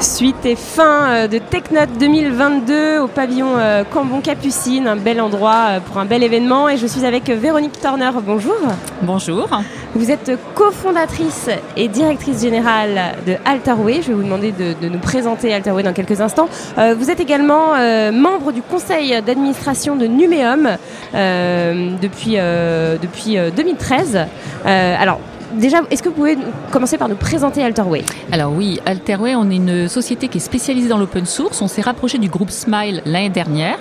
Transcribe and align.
Suite 0.00 0.46
et 0.46 0.54
fin 0.54 1.08
euh, 1.08 1.28
de 1.28 1.38
TechNote 1.38 1.98
2022 1.98 3.00
au 3.00 3.08
pavillon 3.08 3.56
euh, 3.56 3.82
Cambon-Capucine, 3.82 4.86
un 4.86 4.94
bel 4.94 5.20
endroit 5.20 5.66
euh, 5.70 5.80
pour 5.80 5.98
un 5.98 6.04
bel 6.04 6.22
événement. 6.22 6.68
Et 6.68 6.76
je 6.76 6.86
suis 6.86 7.04
avec 7.04 7.28
Véronique 7.28 7.80
Turner. 7.80 8.10
Bonjour. 8.24 8.54
Bonjour. 9.02 9.48
Vous 9.96 10.12
êtes 10.12 10.30
cofondatrice 10.54 11.50
et 11.76 11.88
directrice 11.88 12.42
générale 12.42 13.16
de 13.26 13.34
Alterway. 13.44 14.00
Je 14.02 14.08
vais 14.08 14.14
vous 14.14 14.22
demander 14.22 14.52
de, 14.52 14.88
nous 14.88 15.00
présenter 15.00 15.52
Alterway 15.52 15.82
dans 15.82 15.92
quelques 15.92 16.20
instants. 16.20 16.48
vous 16.76 17.10
êtes 17.10 17.20
également 17.20 17.72
membre 18.12 18.52
du 18.52 18.62
conseil 18.62 19.20
d'administration 19.22 19.96
de 19.96 20.06
Numéum 20.06 20.68
depuis, 21.14 22.36
depuis 22.36 23.38
2013. 23.56 24.26
alors, 24.64 25.20
déjà, 25.54 25.78
est-ce 25.90 26.02
que 26.02 26.08
vous 26.08 26.14
pouvez 26.14 26.36
commencer 26.70 26.98
par 26.98 27.08
nous 27.08 27.14
présenter 27.14 27.62
Alterway 27.62 28.02
Alors 28.32 28.52
oui, 28.52 28.80
Alterway, 28.84 29.34
on 29.34 29.50
est 29.50 29.56
une 29.56 29.88
société 29.88 30.28
qui 30.28 30.38
est 30.38 30.40
spécialisée 30.40 30.88
dans 30.88 30.98
l'open 30.98 31.26
source. 31.26 31.62
On 31.62 31.68
s'est 31.68 31.82
rapproché 31.82 32.18
du 32.18 32.28
groupe 32.28 32.50
Smile 32.50 33.02
l'année 33.04 33.28
dernière. 33.28 33.78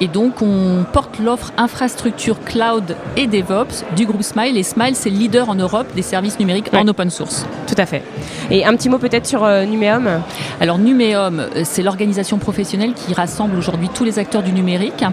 Et 0.00 0.08
donc, 0.08 0.42
on 0.42 0.84
porte 0.92 1.18
l'offre 1.18 1.52
infrastructure 1.56 2.42
cloud 2.42 2.96
et 3.16 3.26
DevOps 3.26 3.84
du 3.96 4.06
groupe 4.06 4.22
Smile. 4.22 4.56
Et 4.56 4.62
Smile, 4.62 4.94
c'est 4.94 5.10
le 5.10 5.16
leader 5.16 5.48
en 5.48 5.54
Europe 5.54 5.86
des 5.94 6.02
services 6.02 6.38
numériques 6.38 6.70
en 6.74 6.86
open 6.88 7.10
source. 7.10 7.46
Tout 7.66 7.74
à 7.76 7.86
fait. 7.86 8.02
Et 8.50 8.64
un 8.64 8.74
petit 8.74 8.88
mot 8.88 8.98
peut-être 8.98 9.26
sur 9.26 9.44
euh, 9.44 9.64
Numéum 9.64 10.08
Alors, 10.60 10.78
Numéum, 10.78 11.40
euh, 11.40 11.62
c'est 11.64 11.82
l'organisation 11.82 12.38
professionnelle 12.38 12.94
qui 12.94 13.14
rassemble 13.14 13.56
aujourd'hui 13.56 13.88
tous 13.92 14.04
les 14.04 14.18
acteurs 14.18 14.42
du 14.42 14.52
numérique. 14.52 15.04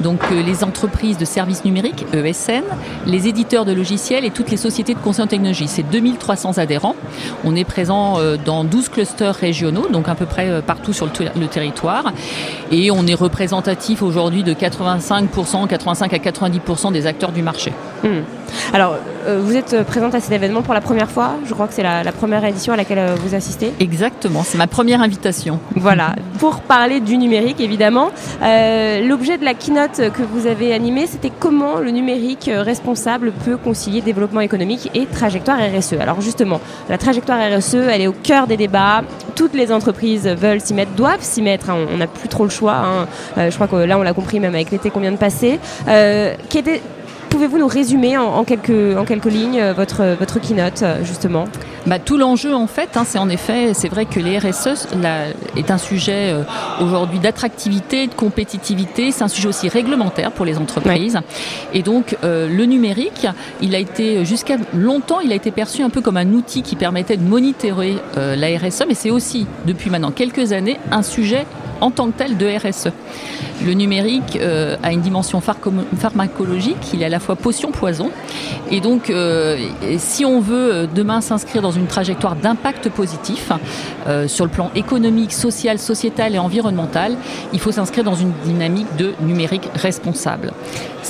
Donc, 0.00 0.20
euh, 0.32 0.42
les 0.42 0.64
entreprises 0.64 1.18
de 1.18 1.24
services 1.24 1.64
numériques, 1.64 2.04
ESN, 2.12 2.64
les 3.06 3.28
éditeurs 3.28 3.64
de 3.64 3.72
logiciels 3.72 4.24
et 4.24 4.30
toutes 4.30 4.50
les 4.50 4.56
sociétés 4.56 4.94
de 4.94 4.98
conseil 4.98 5.23
technologie. 5.26 5.68
C'est 5.68 5.82
2300 5.82 6.58
adhérents. 6.58 6.96
On 7.44 7.54
est 7.56 7.64
présent 7.64 8.18
euh, 8.18 8.36
dans 8.36 8.64
12 8.64 8.88
clusters 8.88 9.34
régionaux, 9.34 9.88
donc 9.88 10.08
à 10.08 10.14
peu 10.14 10.26
près 10.26 10.48
euh, 10.48 10.60
partout 10.60 10.92
sur 10.92 11.06
le, 11.06 11.46
territoire. 11.46 12.12
Et 12.70 12.90
on 12.90 13.06
est 13.06 13.14
représentatif 13.14 14.02
aujourd'hui 14.02 14.42
de 14.42 14.54
85%, 14.54 15.66
85 15.66 16.12
à 16.12 16.18
90% 16.18 16.92
des 16.92 17.06
acteurs 17.06 17.32
du 17.32 17.42
marché. 17.42 17.72
Hmm. 18.04 18.22
Alors, 18.72 18.96
euh, 19.26 19.40
vous 19.42 19.56
êtes 19.56 19.82
présente 19.84 20.14
à 20.14 20.20
cet 20.20 20.30
événement 20.30 20.62
pour 20.62 20.74
la 20.74 20.80
première 20.80 21.10
fois. 21.10 21.32
Je 21.46 21.54
crois 21.54 21.66
que 21.66 21.74
c'est 21.74 21.82
la, 21.82 22.12
première 22.12 22.44
édition 22.44 22.72
à 22.72 22.76
laquelle 22.76 23.14
vous 23.16 23.34
assistez. 23.34 23.72
Exactement, 23.80 24.42
c'est 24.44 24.58
ma 24.58 24.66
première 24.66 25.00
invitation. 25.00 25.58
Voilà, 25.74 26.14
pour 26.38 26.60
parler 26.60 27.00
du 27.00 27.16
numérique, 27.16 27.60
évidemment. 27.60 28.10
L'objet 28.42 29.38
de 29.38 29.44
la 29.44 29.54
keynote 29.54 30.12
que 30.12 30.22
vous 30.22 30.46
avez 30.46 30.72
animée, 30.72 31.06
c'était 31.06 31.32
comment 31.36 31.78
le 31.78 31.90
numérique 31.90 32.50
responsable 32.52 33.32
peut 33.44 33.56
concilier 33.56 34.02
développement 34.02 34.40
économique 34.40 34.90
et 34.94 35.06
trajectoire 35.06 35.58
RSE. 35.58 35.94
Alors 35.94 36.20
justement, 36.20 36.60
la 36.88 36.98
trajectoire 36.98 37.38
RSE, 37.38 37.74
elle 37.74 38.02
est 38.02 38.06
au 38.06 38.12
cœur 38.12 38.46
des 38.46 38.56
débats. 38.56 39.02
Toutes 39.34 39.54
les 39.54 39.72
entreprises 39.72 40.26
veulent 40.26 40.60
s'y 40.60 40.74
mettre, 40.74 40.92
doivent 40.92 41.22
s'y 41.22 41.42
mettre. 41.42 41.70
Hein. 41.70 41.86
On 41.92 41.96
n'a 41.96 42.06
plus 42.06 42.28
trop 42.28 42.44
le 42.44 42.50
choix. 42.50 42.74
Hein. 42.74 43.06
Euh, 43.38 43.50
je 43.50 43.54
crois 43.54 43.66
que 43.66 43.76
là, 43.76 43.98
on 43.98 44.02
l'a 44.02 44.12
compris 44.12 44.40
même 44.40 44.54
avec 44.54 44.70
l'été 44.70 44.90
qu'on 44.90 45.00
vient 45.00 45.12
de 45.12 45.16
passer. 45.16 45.58
Euh, 45.88 46.34
pouvez-vous 47.34 47.58
nous 47.58 47.66
résumer 47.66 48.16
en, 48.16 48.44
quelques, 48.44 48.96
en 48.96 49.04
quelques 49.04 49.24
lignes 49.24 49.60
euh, 49.60 49.72
votre, 49.72 50.04
votre 50.20 50.38
keynote, 50.38 50.84
justement? 51.02 51.46
Bah, 51.84 51.98
Tout 51.98 52.16
l'enjeu, 52.16 52.54
en 52.54 52.68
fait, 52.68 52.96
hein, 52.96 53.02
c'est 53.04 53.18
en 53.18 53.28
effet, 53.28 53.74
c'est 53.74 53.88
vrai 53.88 54.06
que 54.06 54.20
les 54.20 54.38
RSE 54.38 54.86
est 55.56 55.70
un 55.72 55.78
sujet 55.78 56.32
aujourd'hui 56.80 57.18
d'attractivité, 57.18 58.06
de 58.06 58.14
compétitivité. 58.14 59.10
C'est 59.10 59.24
un 59.24 59.28
sujet 59.28 59.48
aussi 59.48 59.68
réglementaire 59.68 60.30
pour 60.30 60.44
les 60.44 60.58
entreprises. 60.58 61.18
Et 61.72 61.82
donc, 61.82 62.16
le 62.22 62.64
numérique, 62.64 63.26
il 63.60 63.74
a 63.74 63.78
été, 63.78 64.24
jusqu'à 64.24 64.56
longtemps, 64.72 65.18
il 65.20 65.32
a 65.32 65.34
été 65.34 65.50
perçu 65.50 65.82
un 65.82 65.90
peu 65.90 66.00
comme 66.00 66.16
un 66.16 66.32
outil 66.32 66.62
qui 66.62 66.76
permettait 66.76 67.16
de 67.16 67.24
monitorer 67.24 67.96
la 68.16 68.58
RSE, 68.58 68.84
mais 68.86 68.94
c'est 68.94 69.10
aussi, 69.10 69.46
depuis 69.66 69.90
maintenant 69.90 70.12
quelques 70.12 70.52
années, 70.52 70.78
un 70.92 71.02
sujet 71.02 71.46
en 71.84 71.90
tant 71.90 72.10
que 72.10 72.16
tel 72.16 72.38
de 72.38 72.46
RSE. 72.46 72.88
Le 73.62 73.74
numérique 73.74 74.36
euh, 74.40 74.76
a 74.82 74.90
une 74.90 75.02
dimension 75.02 75.42
pharmacologique, 75.42 76.92
il 76.94 77.02
est 77.02 77.04
à 77.04 77.10
la 77.10 77.20
fois 77.20 77.36
potion-poison. 77.36 78.10
Et 78.70 78.80
donc, 78.80 79.10
euh, 79.10 79.58
si 79.98 80.24
on 80.24 80.40
veut 80.40 80.72
euh, 80.72 80.86
demain 80.92 81.20
s'inscrire 81.20 81.60
dans 81.60 81.72
une 81.72 81.86
trajectoire 81.86 82.36
d'impact 82.36 82.88
positif 82.88 83.52
sur 84.26 84.44
le 84.44 84.50
plan 84.50 84.70
économique, 84.74 85.32
social, 85.32 85.78
sociétal 85.78 86.34
et 86.34 86.38
environnemental, 86.38 87.16
il 87.52 87.60
faut 87.60 87.72
s'inscrire 87.72 88.04
dans 88.04 88.14
une 88.14 88.32
dynamique 88.44 88.96
de 88.96 89.12
numérique 89.20 89.68
responsable. 89.74 90.52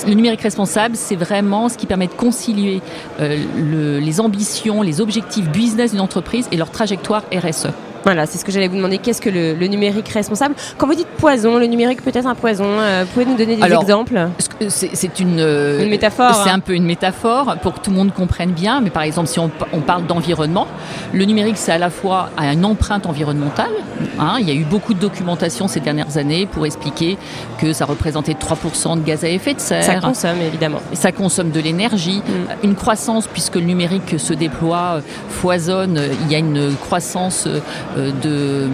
Le 0.07 0.15
numérique 0.15 0.43
responsable, 0.43 0.97
c'est 0.97 1.17
vraiment 1.17 1.69
ce 1.69 1.77
qui 1.77 1.87
permet 1.87 2.07
de 2.07 2.13
concilier 2.13 2.83
les 3.19 4.21
ambitions, 4.21 4.83
les 4.83 5.01
objectifs 5.01 5.49
business 5.49 5.93
d'une 5.93 6.01
entreprise 6.01 6.49
et 6.53 6.57
leur 6.57 6.71
trajectoire 6.71 7.23
RSE. 7.33 7.69
Voilà, 8.05 8.27
c'est 8.27 8.39
ce 8.39 8.45
que 8.45 8.53
j'allais 8.53 8.69
vous 8.69 8.77
demander. 8.77 8.99
Qu'est-ce 8.99 9.21
que 9.21 9.31
le, 9.31 9.67
numérique 9.67 10.09
responsable? 10.09 10.55
Quand 10.77 10.87
vous 10.87 10.95
dites 10.95 11.09
poison, 11.09 11.59
le 11.59 11.67
numérique 11.67 12.03
peut 12.03 12.13
être 12.13 12.27
un 12.27 12.35
poison. 12.35 12.67
Euh, 12.67 13.05
pouvez 13.13 13.25
nous 13.25 13.37
donner 13.37 13.57
des 13.57 13.73
exemples? 13.73 14.29
C'est 14.69 15.21
une, 15.21 15.41
euh, 15.41 15.83
une, 15.83 15.91
métaphore. 15.91 16.35
C'est 16.45 16.51
hein. 16.51 16.57
un 16.57 16.61
peu 16.61 16.75
une 16.75 16.85
métaphore 16.85 17.57
pour 17.63 17.75
que 17.75 17.81
tout 17.81 17.91
le 17.91 17.97
monde 17.97 18.13
comprenne 18.13 18.53
bien. 18.53 18.81
Mais 18.81 18.91
par 18.91 19.03
exemple, 19.03 19.29
si 19.29 19.39
on, 19.39 19.51
parle 19.81 20.07
d'environnement, 20.07 20.67
le 21.13 21.25
numérique, 21.25 21.57
c'est 21.57 21.73
à 21.73 21.79
la 21.79 21.91
fois 21.91 22.31
une 22.39 22.65
empreinte 22.65 23.07
environnementale. 23.07 23.73
Hein. 24.19 24.37
il 24.41 24.49
y 24.49 24.51
a 24.51 24.55
eu 24.55 24.65
beaucoup 24.65 24.93
de 24.93 24.99
documentation 24.99 25.67
ces 25.67 25.81
dernières 25.81 26.19
années 26.19 26.47
pour 26.47 26.67
expliquer 26.67 27.17
que 27.59 27.73
ça 27.73 27.85
représentait 27.85 28.33
3% 28.33 29.01
de 29.01 29.05
gaz 29.05 29.25
à 29.25 29.29
effet 29.29 29.55
de 29.55 29.61
serre. 29.61 29.85
Ça 29.85 30.01
consomme, 30.01 30.41
évidemment. 30.41 30.81
Ça 30.93 31.13
consomme 31.13 31.51
de 31.51 31.61
l'énergie. 31.61 32.19
Mm. 32.19 32.65
Une 32.65 32.75
croissance, 32.75 33.27
puisque 33.27 33.57
le 33.57 33.63
numérique 33.63 34.19
se 34.19 34.35
déploie, 34.35 34.97
euh, 34.97 35.01
foisonne. 35.29 36.01
Il 36.23 36.33
y 36.33 36.35
a 36.35 36.39
une 36.39 36.75
croissance 36.77 37.47
euh, 37.47 37.61
de, 37.97 38.69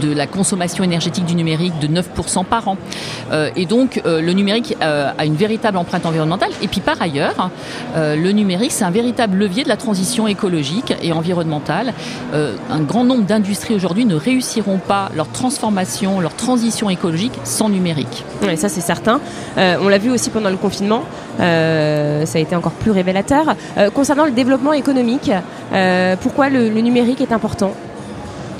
de 0.00 0.14
la 0.14 0.26
consommation 0.26 0.84
énergétique 0.84 1.24
du 1.24 1.34
numérique 1.34 1.78
de 1.80 1.88
9% 1.88 2.44
par 2.44 2.68
an. 2.68 2.76
Euh, 3.32 3.50
et 3.56 3.66
donc, 3.66 4.00
euh, 4.04 4.20
le 4.20 4.32
numérique 4.32 4.76
a 4.80 5.24
une 5.24 5.36
véritable 5.36 5.76
empreinte 5.78 6.06
environnementale. 6.06 6.50
Et 6.62 6.68
puis, 6.68 6.80
par 6.80 7.00
ailleurs, 7.00 7.50
le 7.96 8.30
numérique, 8.30 8.72
c'est 8.72 8.84
un 8.84 8.90
véritable 8.90 9.38
levier 9.38 9.64
de 9.64 9.68
la 9.68 9.76
transition 9.76 10.26
écologique 10.26 10.94
et 11.02 11.12
environnementale. 11.12 11.92
un 12.32 12.80
grand 12.80 13.04
nombre 13.04 13.24
d'industries 13.24 13.74
aujourd'hui 13.74 14.04
ne 14.04 14.14
réussiront 14.14 14.78
pas 14.78 15.10
leur 15.14 15.28
transformation, 15.28 16.20
leur 16.20 16.34
transition 16.34 16.90
écologique 16.90 17.32
sans 17.44 17.68
numérique. 17.68 18.24
Oui, 18.42 18.56
ça 18.56 18.68
c'est 18.68 18.80
certain. 18.80 19.20
on 19.56 19.88
l'a 19.88 19.98
vu 19.98 20.10
aussi 20.10 20.30
pendant 20.30 20.50
le 20.50 20.56
confinement. 20.56 21.04
ça 21.38 21.44
a 21.44 22.38
été 22.38 22.54
encore 22.56 22.72
plus 22.72 22.90
révélateur. 22.90 23.54
concernant 23.94 24.24
le 24.24 24.32
développement 24.32 24.72
économique, 24.72 25.30
pourquoi 26.20 26.48
le 26.48 26.68
numérique 26.68 27.20
est 27.20 27.32
important? 27.32 27.72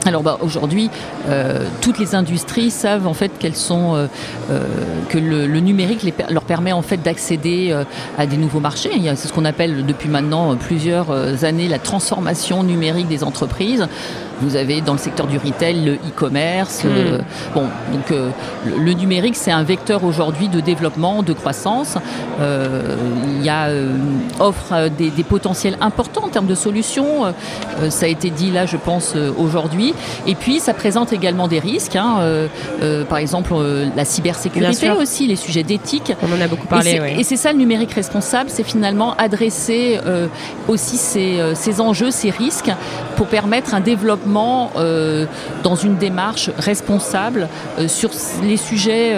Alors 0.07 0.23
bah, 0.23 0.39
aujourd'hui, 0.43 0.91
euh, 1.29 1.65
toutes 1.81 1.99
les 1.99 2.15
industries 2.15 2.71
savent 2.71 3.07
en 3.07 3.15
fait 3.15 3.33
qu'elles 3.39 3.57
sont 3.57 3.95
euh, 3.95 4.07
euh, 4.51 4.61
que 5.09 5.19
le, 5.19 5.47
numérique 5.61 6.05
leur 6.29 6.43
permet 6.43 6.73
en 6.73 6.83
fait 6.83 6.99
d'accéder 6.99 7.75
à 8.19 8.27
des 8.27 8.37
nouveaux 8.37 8.61
marchés. 8.61 8.91
C'est 9.17 9.29
ce 9.29 9.33
qu'on 9.33 9.45
appelle 9.45 9.87
depuis 9.87 10.09
maintenant 10.09 10.57
plusieurs 10.57 11.11
années 11.45 11.69
la 11.69 11.79
transformation 11.79 12.63
numérique 12.63 13.09
des 13.09 13.25
entreprises. 13.25 13.87
Vous 14.41 14.57
avez 14.57 14.81
dans 14.81 14.93
le 14.93 14.99
secteur 14.99 15.29
du 15.29 15.39
retail 15.39 15.85
le 15.85 15.95
e-commerce. 15.95 16.85
Hmm. 16.85 17.23
bon, 17.55 17.63
donc 17.93 18.13
le, 18.67 18.93
numérique 18.93 19.37
c'est 19.37 19.53
un 19.53 19.63
vecteur 19.63 20.05
aujourd'hui 20.05 20.49
de 20.49 20.61
développement, 20.61 21.23
de 21.23 21.33
croissance. 21.33 21.97
il 22.41 23.45
y 23.45 23.49
a 23.49 23.69
offre 24.41 24.89
des, 24.91 25.11
des, 25.11 25.25
potentiels 25.25 25.79
importants 25.81 26.25
en 26.25 26.29
termes 26.29 26.47
de 26.47 26.57
solutions. 26.57 27.33
ça 27.89 28.07
a 28.07 28.09
été 28.09 28.31
dit 28.31 28.51
là, 28.51 28.67
je 28.67 28.77
pense 28.77 29.15
aujourd'hui. 29.39 29.94
Et 30.27 30.35
puis, 30.35 30.61
ça 30.61 30.75
présente 30.75 31.13
également 31.13 31.49
des 31.49 31.59
risques. 31.59 31.97
Hein, 31.97 32.19
euh, 32.21 32.49
euh, 32.83 33.05
par 33.05 33.19
exemple, 33.19 33.53
euh, 33.55 33.89
la 33.97 34.05
cybersécurité 34.05 34.91
aussi, 34.91 35.27
les 35.27 35.37
sujets 35.37 35.63
d'éthique. 35.63 36.13
On 36.23 36.33
en 36.33 36.41
a 36.41 36.49
beaucoup 36.49 36.67
parlé. 36.67 37.01
Et 37.19 37.25
c'est 37.25 37.37
ça 37.37 37.53
le 37.53 37.59
numérique 37.59 37.93
responsable, 37.93 38.51
c'est 38.51 38.65
finalement 38.65 39.15
adresser 39.17 39.99
aussi 40.69 40.97
ces, 40.97 41.41
ces, 41.55 41.81
enjeux, 41.81 42.11
ces 42.11 42.31
risques, 42.31 42.71
pour 43.17 43.27
permettre 43.27 43.75
un 43.75 43.81
développement 43.81 44.71
dans 45.63 45.77
une 45.77 45.97
démarche 45.97 46.51
responsable 46.59 47.49
sur 47.87 48.11
les 48.43 48.57
sujets 48.57 49.15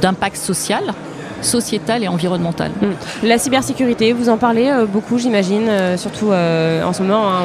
d'impact 0.00 0.36
social 0.36 0.94
sociétale 1.42 2.04
et 2.04 2.08
environnementale. 2.08 2.70
Hmm. 2.80 3.26
La 3.26 3.38
cybersécurité, 3.38 4.12
vous 4.12 4.28
en 4.28 4.36
parlez 4.36 4.72
beaucoup, 4.92 5.18
j'imagine, 5.18 5.70
surtout 5.96 6.28
en 6.28 6.92
ce 6.92 7.02
moment. 7.02 7.28
Hein, 7.28 7.42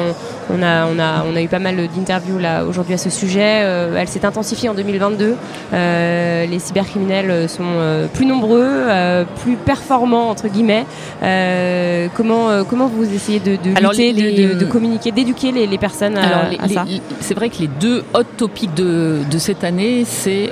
on, 0.50 0.62
a, 0.62 0.86
on, 0.86 0.98
a, 0.98 1.24
on 1.30 1.36
a 1.36 1.42
eu 1.42 1.48
pas 1.48 1.58
mal 1.58 1.76
d'interviews 1.76 2.38
là 2.38 2.64
aujourd'hui 2.64 2.94
à 2.94 2.98
ce 2.98 3.10
sujet. 3.10 3.40
elle 3.40 4.08
s'est 4.08 4.24
intensifiée 4.24 4.68
en 4.68 4.74
2022. 4.74 5.36
les 5.72 6.58
cybercriminels 6.58 7.48
sont 7.48 8.08
plus 8.12 8.26
nombreux, 8.26 8.84
plus 9.42 9.56
performants 9.56 10.30
entre 10.30 10.48
guillemets. 10.48 10.84
comment, 12.14 12.64
comment 12.68 12.86
vous 12.86 13.12
essayez 13.14 13.40
de, 13.40 13.56
de, 13.56 14.58
de, 14.58 14.64
communiquer, 14.66 15.12
d'éduquer 15.12 15.52
les, 15.52 15.78
personnes 15.78 16.18
à, 16.18 16.68
ça 16.68 16.84
C'est 17.20 17.34
vrai 17.34 17.48
que 17.48 17.58
les 17.60 17.68
deux 17.68 18.04
hot 18.14 18.24
topics 18.36 18.74
de, 18.74 19.22
cette 19.38 19.64
année, 19.64 20.04
c'est 20.04 20.50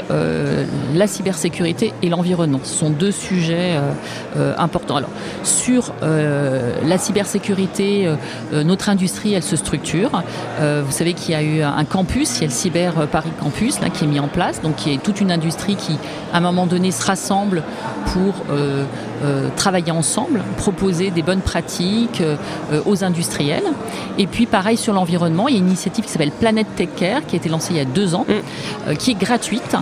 la 0.95 1.07
cybersécurité 1.07 1.93
et 2.03 2.09
l'environnement. 2.09 2.61
Ce 2.63 2.75
sont 2.75 2.91
deux 2.91 3.11
sujets 3.13 3.32
euh, 3.33 3.93
euh, 4.37 4.55
importants. 4.59 4.97
Alors, 4.97 5.11
sur 5.43 5.93
euh, 6.03 6.75
la 6.85 6.99
cybersécurité, 6.99 8.09
notre 8.53 8.89
industrie, 8.89 9.35
elle 9.35 9.43
se 9.43 9.57
structure. 9.57 10.23
vous 10.61 10.91
savez 10.91 11.15
qu'il 11.15 11.33
y 11.33 11.35
a 11.35 11.43
eu 11.43 11.63
un 11.63 11.85
campus, 11.85 12.39
il 12.39 12.43
y 12.43 12.45
a 12.45 12.49
le 12.49 12.53
Cyber 12.53 13.09
Paris 13.09 13.33
Campus 13.41 13.81
là, 13.81 13.91
qui 13.91 14.05
est 14.05 14.07
mis 14.07 14.21
en 14.21 14.29
place, 14.29 14.61
donc 14.61 14.77
qui 14.77 14.93
est 14.93 15.03
toute 15.03 15.21
une 15.21 15.33
industrie 15.33 15.77
qui, 15.77 15.99
à 16.33 16.39
un 16.39 16.41
moment 16.41 16.67
donné, 16.67 16.91
se 16.91 17.05
rassemble 17.05 17.63
pour 18.13 18.35
travailler 19.57 19.93
ensemble, 19.93 20.43
proposer 20.57 21.11
des 21.11 21.23
bonnes 21.23 21.41
pratiques 21.41 22.23
aux 22.87 23.05
industriels. 23.05 23.65
Et 24.19 24.27
puis, 24.27 24.47
pareil 24.47 24.77
sur 24.77 24.93
l'environnement, 24.93 25.49
il 25.49 25.55
y 25.55 25.57
a 25.57 25.61
une 25.61 25.69
initiative 25.69 26.05
qui 26.05 26.11
s'appelle 26.11 26.33
Planète 26.33 26.67
Tech 26.77 26.89
Care, 26.97 27.25
qui 27.27 27.37
a 27.37 27.39
été 27.39 27.49
lancée 27.49 27.73
il 27.73 27.77
y 27.77 27.81
a 27.81 27.85
deux 27.85 28.15
ans, 28.15 28.27
mm. 28.29 28.97
qui 28.97 29.13
est 29.13 29.15
gratuite 29.19 29.77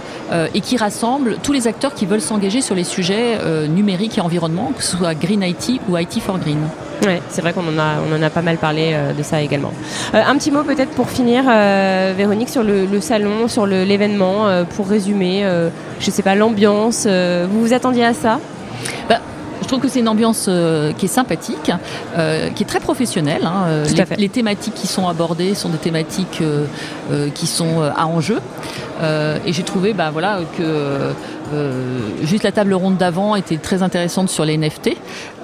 et 0.54 0.60
qui 0.60 0.76
rassemble 0.76 1.36
tous 1.42 1.52
les 1.52 1.66
acteurs 1.66 1.94
qui 1.94 2.06
veulent 2.06 2.20
s'engager 2.20 2.60
sur 2.60 2.74
les 2.74 2.84
sujets 2.84 3.38
euh, 3.40 3.66
numériques 3.66 4.18
et 4.18 4.20
environnement, 4.20 4.72
que 4.76 4.82
ce 4.82 4.96
soit 4.96 5.14
Green 5.14 5.42
IT 5.42 5.80
ou 5.88 5.96
IT 5.96 6.20
for 6.20 6.38
Green. 6.38 6.58
Ouais, 7.04 7.22
c'est 7.28 7.40
vrai 7.40 7.52
qu'on 7.52 7.66
en 7.66 7.78
a, 7.78 7.96
on 8.08 8.14
en 8.14 8.22
a 8.22 8.30
pas 8.30 8.42
mal 8.42 8.58
parlé 8.58 8.90
euh, 8.92 9.12
de 9.12 9.22
ça 9.22 9.40
également. 9.40 9.72
Euh, 10.14 10.22
un 10.26 10.36
petit 10.36 10.50
mot 10.50 10.62
peut-être 10.62 10.90
pour 10.90 11.08
finir, 11.10 11.44
Véronique, 12.16 12.48
sur 12.48 12.62
le, 12.62 13.00
salon, 13.00 13.48
sur 13.48 13.66
l'événement, 13.66 14.64
pour 14.76 14.88
résumer, 14.88 15.44
je 15.98 16.10
sais 16.10 16.22
pas, 16.22 16.34
l'ambiance. 16.34 17.06
vous 17.06 17.60
vous 17.60 17.72
attendiez 17.72 18.04
à 18.04 18.14
ça? 18.14 18.38
Bah, 19.08 19.20
je 19.62 19.66
trouve 19.66 19.80
que 19.80 19.88
c'est 19.88 20.00
une 20.00 20.08
ambiance 20.08 20.48
qui 20.98 21.04
est 21.04 21.08
sympathique, 21.08 21.70
qui 22.54 22.62
est 22.62 22.66
très 22.66 22.80
professionnelle. 22.80 23.42
Hein. 23.44 23.84
Les, 23.94 24.16
les, 24.16 24.28
thématiques 24.28 24.74
qui 24.74 24.88
sont 24.88 25.06
abordées 25.06 25.54
sont 25.54 25.68
des 25.68 25.78
thématiques 25.78 26.42
qui 27.34 27.46
sont 27.46 27.82
à 27.82 28.06
enjeu. 28.06 28.40
et 29.02 29.52
j'ai 29.52 29.62
trouvé 29.62 29.92
bah, 29.92 30.10
voilà, 30.10 30.40
que 30.56 30.62
euh, 30.62 31.12
juste 32.22 32.44
la 32.44 32.52
table 32.52 32.74
ronde 32.74 32.96
d'avant 32.96 33.36
était 33.36 33.56
très 33.56 33.82
intéressante 33.82 34.28
sur 34.28 34.44
les 34.44 34.56
NFT 34.56 34.96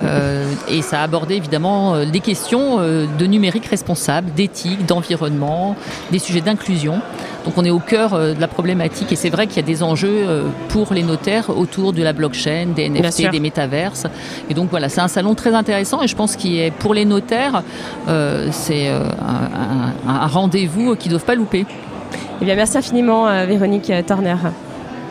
euh, 0.02 0.44
et 0.68 0.82
ça 0.82 1.02
abordait 1.02 1.36
évidemment 1.36 1.94
euh, 1.94 2.04
des 2.04 2.20
questions 2.20 2.78
de 2.78 3.26
numérique 3.26 3.66
responsable, 3.66 4.32
d'éthique, 4.32 4.86
d'environnement, 4.86 5.76
des 6.10 6.18
sujets 6.18 6.40
d'inclusion. 6.40 7.00
Donc 7.44 7.54
on 7.56 7.64
est 7.64 7.70
au 7.70 7.78
cœur 7.78 8.18
de 8.18 8.40
la 8.40 8.48
problématique 8.48 9.12
et 9.12 9.16
c'est 9.16 9.30
vrai 9.30 9.46
qu'il 9.46 9.56
y 9.56 9.60
a 9.60 9.62
des 9.62 9.82
enjeux 9.82 10.26
pour 10.68 10.92
les 10.92 11.04
notaires 11.04 11.50
autour 11.50 11.92
de 11.92 12.02
la 12.02 12.12
blockchain, 12.12 12.68
des 12.74 12.88
NFT, 12.88 13.30
des 13.30 13.38
métaverses. 13.38 14.06
Et 14.50 14.54
donc 14.54 14.70
voilà, 14.70 14.88
c'est 14.88 15.00
un 15.00 15.08
salon 15.08 15.34
très 15.34 15.54
intéressant 15.54 16.02
et 16.02 16.08
je 16.08 16.16
pense 16.16 16.34
qu'il 16.34 16.58
est 16.58 16.72
pour 16.72 16.92
les 16.92 17.04
notaires, 17.04 17.62
c'est 18.50 18.88
un, 18.88 19.92
un 20.08 20.26
rendez-vous 20.26 20.96
qu'ils 20.96 21.12
ne 21.12 21.16
doivent 21.16 21.26
pas 21.26 21.36
louper. 21.36 21.66
Eh 22.42 22.44
bien, 22.44 22.56
merci 22.56 22.78
infiniment, 22.78 23.26
Véronique 23.46 23.92
Turner. 24.06 24.36